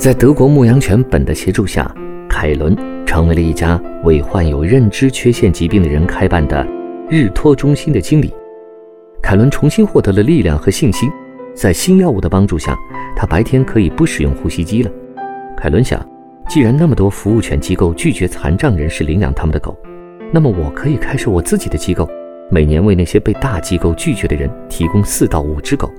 [0.00, 1.94] 在德国牧羊犬本的协助下，
[2.26, 6.66] 凯伦成为了一家为患有认知缺陷疾病的人开办的
[7.10, 8.32] 日托中心的经理。
[9.22, 11.10] 凯伦重新获得了力量和信心，
[11.54, 12.74] 在新药物的帮助下，
[13.14, 14.90] 他白天可以不使用呼吸机了。
[15.54, 16.02] 凯伦想，
[16.48, 19.76] 既然那么多服务犬机构拒绝残障人士领养他们的狗，
[20.32, 22.08] 那么我可以开设我自己的机构，
[22.50, 25.92] 每年为那些被大机构拒绝的人提供四到五只狗。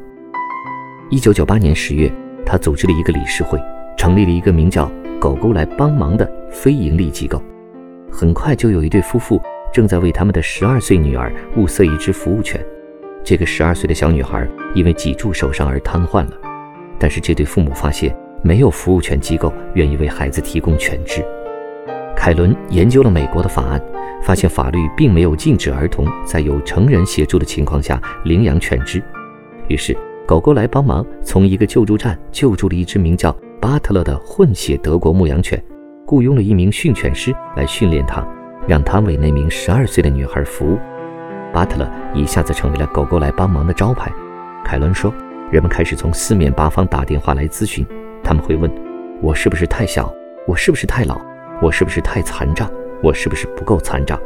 [1.12, 2.12] 一九九八年十月，
[2.44, 3.60] 他组织了一个理事会。
[3.98, 7.42] 成立了一个名叫“狗狗来帮忙”的非营利机构，
[8.12, 12.60] 很快就有一对夫妇正在为他们的十二岁女儿物色一只服务犬。
[13.24, 16.32] 这个十二岁的小女孩因为脊柱受伤而瘫痪了，
[16.98, 21.24] 但是这对父母发现没有服务犬机构愿意为孩子提供犬只。
[22.16, 23.82] 凯伦研究了美国的法案，
[24.24, 29.02] 发现法律并没有禁止儿童在有成人协助的情况下领养犬只，
[29.68, 29.96] 于是
[30.28, 33.36] “狗狗来帮忙”从一个救助站救助了一只名叫。
[33.62, 35.64] 巴特勒的混血德国牧羊犬，
[36.08, 38.28] 雇佣了一名训犬师来训练它，
[38.68, 40.80] 让它为那名十二岁的女孩服务。
[41.54, 44.12] 巴特勒一下子成为了“狗狗来帮忙”的招牌。
[44.66, 45.14] 凯伦说
[45.54, 47.86] ：“人们开始从四面八方打电话来咨询，
[48.24, 48.70] 他们会问：
[49.22, 50.12] 我是不是太小？
[50.48, 51.22] 我是不是太老？
[51.62, 52.68] 我是不是太残障？
[53.04, 54.20] 我是不是不够残障？”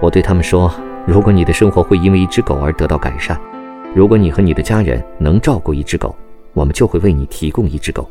[0.00, 0.72] 我对他们说
[1.06, 3.38] ：“如果你的生活会因为一只狗而得到改善，
[3.94, 6.16] 如果你和你的家人能照顾一只狗，
[6.54, 8.08] 我们就会为你提供一只狗。”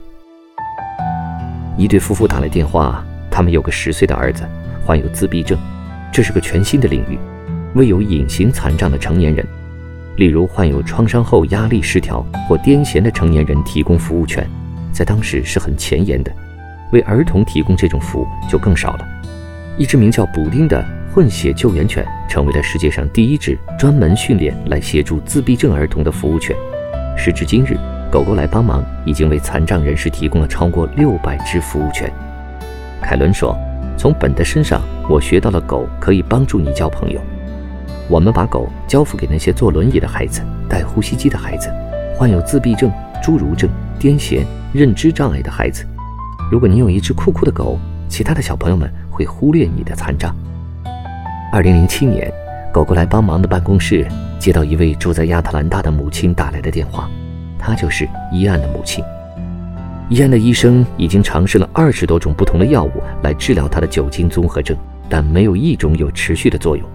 [1.77, 4.44] 一对夫妇打来电话，他们有个十岁的儿子，
[4.85, 5.57] 患有自闭症，
[6.12, 7.18] 这是个全新的领域，
[7.73, 9.46] 为有隐形残障的成年人，
[10.18, 14.47] 例如患有创伤后压力失调或癫痫的成年人提供服务权，
[14.91, 16.31] 在当时是很前沿的，
[16.91, 19.07] 为儿童提供这种服务就更少了。
[19.78, 26.53] 一只名叫补丁的混血救援犬，成为了世界上第一只专门训练来协助自闭症儿童的服务犬，
[27.17, 27.78] 时至今日。
[28.11, 32.11] 狗狗来帮忙，已经为残障人士提供了超过六百只服务犬。
[33.01, 33.57] 凯伦说
[33.97, 37.22] ：“从本的身上，我学到了狗可以帮助你交朋友。
[38.09, 41.72] 我们把狗交付给那些坐轮椅的孩子、带呼吸机的孩子、
[42.17, 42.91] 患有自闭症、
[43.23, 44.43] 侏儒症、癫痫、
[44.73, 45.85] 认知障碍的孩子。
[46.51, 47.79] 如果你有一只酷酷的狗，
[48.09, 50.35] 其他的小朋友们会忽略你的残障。”
[51.53, 52.29] 二零零七年，
[52.73, 54.05] 狗狗来帮忙的办公室
[54.38, 57.09] 接到一位住在亚特兰大的母亲打来的电话。
[57.61, 59.03] 她就是伊安的母亲。
[60.09, 62.91] 伊安的医生已经尝试了二十多种不同的药物
[63.23, 64.75] 来治疗他的酒精综合症，
[65.07, 66.85] 但没有一种有持续的作用。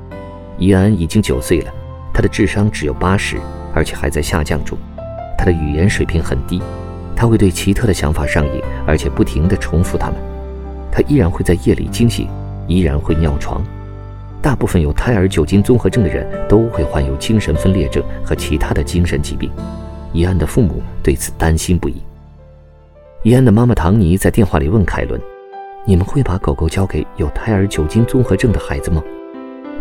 [0.59, 1.73] 伊安已经九岁了，
[2.13, 3.39] 他的智商只有八十，
[3.73, 4.77] 而且还在下降中。
[5.39, 6.61] 他的语言水平很低，
[7.15, 10.17] 他会对奇特的想法上瘾，而且不停地重复他们。
[10.93, 12.29] 他依然会在夜里惊醒，
[12.67, 13.63] 依然会尿床。
[14.43, 19.51] 大部分有胎儿酒精综合症的人都会患有精神分裂症和其他的精神疾病。
[20.17, 22.03] 伊安的父母对此担心不已。
[23.23, 25.21] 伊安的妈妈唐尼在电话里问凯伦
[25.85, 29.03] ：“你们会把狗狗交给有胎儿酒精综合症的孩子吗？”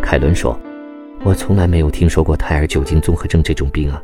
[0.02, 0.54] 凯伦说
[1.24, 4.02] ：“我从来没有听说过胎儿酒精综合症这种病啊。”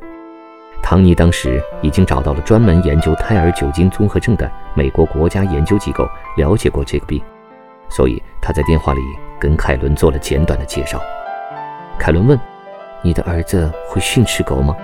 [0.83, 7.23] 唐尼当时已经找到了专门研究胎儿酒精综合症的美国国家研究机构，了解过这个病，
[7.91, 9.01] 所以他在电话里
[9.39, 10.99] 跟凯伦做了简短的介绍。
[11.99, 12.41] 凯伦问
[13.05, 14.75] ：“你的儿子会训斥狗吗？”“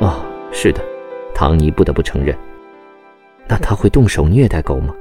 [0.00, 0.22] 哦。”
[0.56, 0.80] 是的，
[1.34, 2.34] 唐尼不得不承认。
[3.48, 4.94] 那他会动手虐待狗吗？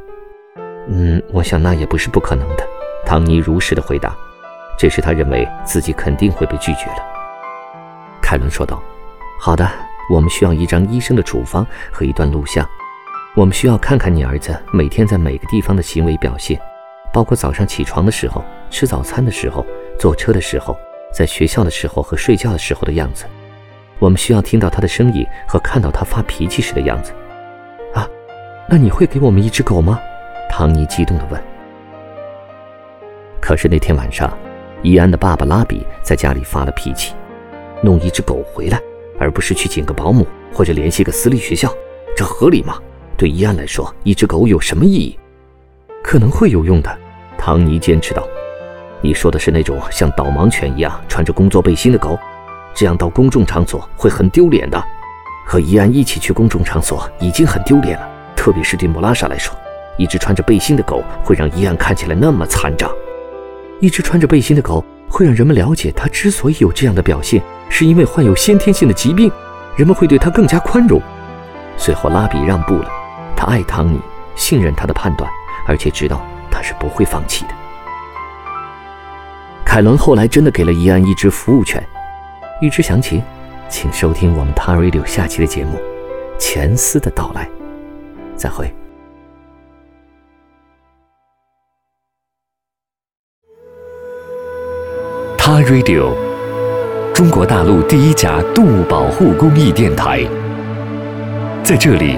[0.90, 2.68] 嗯，我想那也不是不可能的。
[3.06, 4.14] 唐尼如实的回答。
[4.78, 6.98] 这时他认为自己肯定会被拒绝了。
[8.20, 8.82] 凯伦说道
[9.40, 9.70] ：“好的，
[10.10, 12.68] 我们需要一张医生的处方和一段录像。
[13.36, 16.60] 我们需要看看你儿子每天在每个地方的行为表现，
[17.14, 19.64] 包括早上起床的时候、吃早餐的时候、
[20.00, 20.76] 坐车的时候、
[21.14, 23.26] 在学校的时候和睡觉的时候的样子。”
[24.00, 27.14] 我们需要听到他的声音和看到他发脾气时的样子，
[27.94, 28.08] 啊，
[28.68, 30.00] 那你会给我们一只狗吗？
[30.50, 31.42] 唐尼激动地问。
[33.40, 34.32] 可是那天晚上，
[34.82, 37.14] 伊安的爸爸拉比在家里发了脾气，
[37.82, 38.80] 弄一只狗回来，
[39.20, 41.74] 而不是去请个保姆或者联系个私立学校，
[42.16, 42.78] 这合理吗？
[43.16, 45.20] 对伊安来说，一只狗有什么意义？
[46.04, 46.98] 可能会有用的，
[47.38, 48.28] 唐尼坚持道。
[49.02, 52.18] 你说的是那种像导盲犬一样穿着工作背心的狗？
[52.74, 54.84] 这样到公众场所会很丢脸的。
[55.46, 59.54] 和伊安一起去公众场所已经很丢脸了，特别是对莫拉莎来说，
[59.98, 62.90] 一只穿着背心的狗会让伊安看起来那么残障。
[63.80, 69.30] 一只穿着背心的狗会让人们了解，它之所以有这样的表现，是因为患有先天性的疾病，
[69.76, 71.02] 人们会对它更加宽容。
[71.76, 72.90] 随后，拉比让步了，
[73.36, 74.00] 他爱汤尼，
[74.36, 75.30] 信任他的判断，
[75.68, 77.50] 而且知道他是不会放弃的。
[79.66, 81.86] 凯伦后来真的给了伊安一只服务犬，
[82.64, 83.22] 欲知详情。
[83.68, 85.78] 请收听我们 t a Radio 下期的节目
[86.38, 87.46] 《钱思的到来》，
[88.38, 88.72] 再会。
[95.38, 96.14] t a Radio，
[97.14, 100.24] 中国大陆第一家动物保护公益电台，
[101.64, 102.18] 在这里，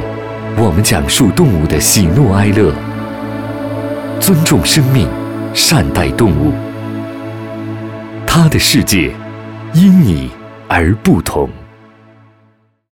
[0.58, 2.74] 我们讲述动物的喜怒哀乐，
[4.20, 5.08] 尊重生命，
[5.54, 6.52] 善待动物。
[8.28, 9.16] 他的世界，
[9.74, 10.35] 因你。
[10.68, 11.50] 而不同。